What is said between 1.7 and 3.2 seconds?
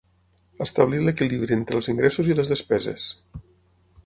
els ingressos i les despeses.